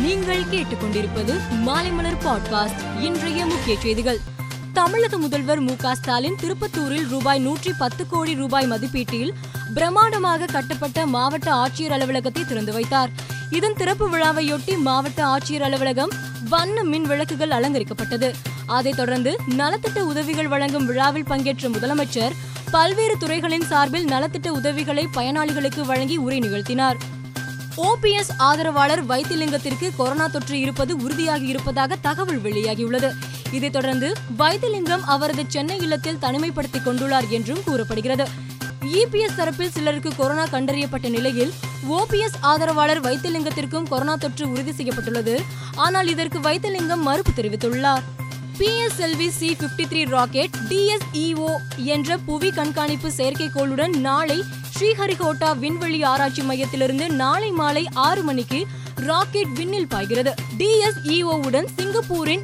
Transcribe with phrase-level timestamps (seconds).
[0.00, 4.18] நீங்கள் கேட்டுக்கொண்டிருப்பது மாலைமலர் பாட்காஸ்ட் இன்றைய முக்கிய செய்திகள்.
[4.72, 9.32] தமிழக முதல்வர் மு க ஸ்டாலின் திருப்பத்தூரில் ரூபாய் நூற்றி பத்து கோடி ரூபாய் மதிப்பீட்டில்
[9.74, 13.10] பிரம்மாண்டமாக கட்டப்பட்ட மாவட்ட ஆட்சியர் அலுவலகத்தை திறந்து வைத்தார்.
[13.50, 16.10] இதன் திறப்பு விழாவையொட்டி மாவட்ட ஆட்சியர் அலுவலகம்
[16.48, 18.34] வண்ண மின் விளக்குகள் அலங்கரிக்கப்பட்டது.
[18.66, 22.32] அதைத் தொடர்ந்து நலத்திட்ட உதவிகள் வழங்கும் விழாவில் பங்கேற்ற முதலமைச்சர்
[22.70, 26.96] பல்வேறு துறைகளின் சார்பில் நலத்திட்ட உதவிகளை பயனாளிகளுக்கு வழங்கி உரை நிகழ்த்தினார்.
[27.76, 33.10] ஓபிஎஸ் ஆதரவாளர் வைத்திலிங்கத்திற்கு கொரோனா தொற்று இருப்பது உறுதியாகி இருப்பதாக தகவல் வெளியாகியுள்ளது.
[33.52, 38.28] இதைத் தொடர்ந்து வைத்திலிங்கம் அவரது சென்னை இல்லத்தில் தனிமைப்படுத்திக் கொண்டுள்ளார் என்றும் கூறப்படுகிறது.
[38.82, 41.52] இபிஎஸ் தரப்பில் சிலருக்கு கொரோனா கண்டறியப்பட்ட நிலையில்
[41.90, 45.42] ஓபிஎஸ் ஆதரவாளர் வைத்திலிங்கத்திற்கும் கொரோனா தொற்று உறுதி செய்யப்பட்டுள்ளது.
[45.74, 48.02] ஆனால் இதற்கு வைத்திலிங்கம் மறுப்பு தெரிவித்துள்ளார்.
[48.58, 54.44] PSLV C fifty three rocket DSEO என்ற புவி கண்காணிப்பு செயற்கைக்கோளுடன் நாளை
[54.74, 60.34] ஸ்ரீஹரிகோட்டா விண்வெளி ஆராய்ச்சி மையத்திலிருந்து நாளை மாலை ஆறு மணிக்கு ராக்கெட் விண்ணில் பாய்கிறது.
[60.58, 62.42] டிஎஸ்இஓ உடன் சிங்கப்பூரின்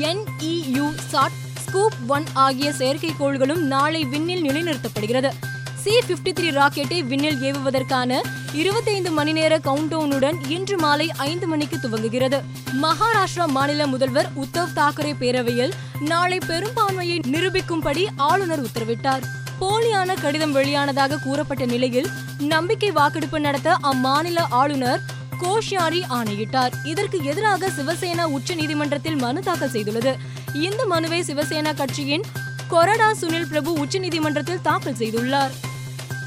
[0.00, 5.30] என்இயு சாட் ஸ்கூப் ஒன் ஆகிய செயற்கைக்கோள்களும் நாளை விண்ணில் நிலைநிறுத்தப்படுகிறது.
[5.74, 8.20] சி பிப்டி த்ரீ ராக்கெட்டை விண்ணில் ஏவுவதற்கான
[8.52, 12.40] இருபத்தைந்து மணி நேர கவுண்டவுனுடன் இன்று மாலை ஐந்து மணிக்கு துவங்குகிறது.
[12.82, 19.22] மகாராஷ்டிரா மாநில முதல்வர் உத்தவ் தாக்கரே பேரவையில் நாளை பெரும்பான்மையை நிரூபிக்கும்படி ஆளுநர் உத்தரவிட்டார்.
[19.60, 22.08] போலியான கடிதம் வெளியானதாக கூறப்பட்ட நிலையில்
[22.38, 25.00] நம்பிக்கை வாக்கெடுப்பு நடத்த அம்மாநில ஆளுநர்
[25.40, 26.72] கோஷ்யாரி ஆணையிட்டார்.
[26.84, 30.14] இதற்கு எதிராக சிவசேனா உச்ச நீதிமன்றத்தில் மனு தாக்கல் செய்துள்ளது.
[30.54, 32.24] இந்த மனுவை சிவசேனா கட்சியின்
[32.70, 35.50] கொரடா சுனில் பிரபு உச்சநீதிமன்றத்தில் தாக்கல் செய்துள்ளார்.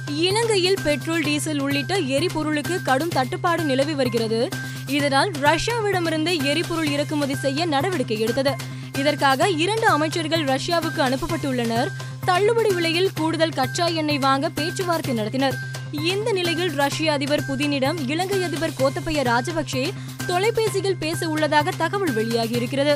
[0.07, 4.49] இலங்கையில் பெட்ரோல் டீசல் உள்ளிட்ட எரிபொருளுக்கு கடும் தட்டுப்பாடு நிலவி வருகிறது.
[4.87, 8.55] இதனால் ரஷ்யாவிடமிருந்து எரிபொருள் இறக்குமதி செய்ய நடவடிக்கை எடுத்தது.
[8.97, 11.87] இதற்காக இரண்டு அமைச்சர்கள் ரஷ்யாவுக்கு அனுப்பப்பட்டுள்ளனர்.
[12.25, 15.55] தள்ளுபடி விலையில் கூடுதல் கச்சா எண்ணெய் வாங்க பேச்சுவார்த்தை நடத்தினர்.
[16.11, 19.83] இந்த நிலையில் ரஷ்ய அதிபர் புதினிடம் இலங்கை அதிபர் கோத்தபய ராஜபக்சே
[20.27, 22.95] தொலைபேசியில் பேச உள்ளதாக தகவல் வெளியாகி இருக்கிறது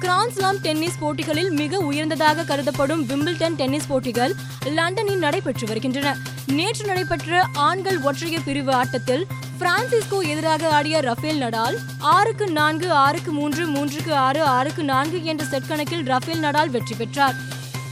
[0.00, 4.34] கிராண்ட்ஸ்லாம் டென்னிஸ் போட்டிகளில் மிக உயர்ந்ததாக கருதப்படும் விம்பிள்டன் டென்னிஸ் போட்டிகள்
[4.76, 6.16] லண்டனில் நடைபெற்று வருகின்றன.
[6.46, 9.26] நேற்று நடைபெற்ற ஆண்கள் ஒற்றையர் பிரிவு ஆட்டத்தில்
[9.60, 15.68] பிரான்சிஸ்கோ எதிராக ஆடிய ரஃபேல் நடால் ஆறுக்கு நான்கு ஆறுக்கு மூன்று மூன்றுக்கு ஆறு ஆறுக்கு நான்கு என்ற செட்
[15.68, 17.38] கணக்கில் ரஃபேல் நடால் வெற்றி பெற்றார்.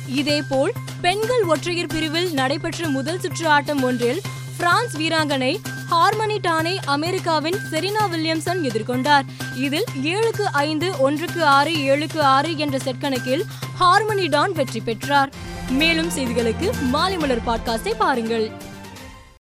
[0.06, 4.20] இதேபோல் பெண்கள் ஒற்றையர் பிரிவில் நடைபெற்ற முதல் சுற்று ஆட்டம் ஒன்றில்
[4.56, 9.22] பிரான்ஸ் வீராங்கனை ஹார்மனி டானை அமெரிக்காவின் செரினா வில்லியம்சன் எதிர்கொண்டார்.
[9.56, 13.44] இதில் ஏழுக்கு ஐந்து ஒன்றுக்கு ஆறு ஏழுக்கு ஆறு என்ற செட் கணக்கில்
[13.80, 15.32] ஹார்மனி டான் வெற்றி பெற்றார்.
[15.68, 18.52] மேலும் செய்திகளுக்கு மாலை மலர் பாட்காஸ்டை பாருங்கள்.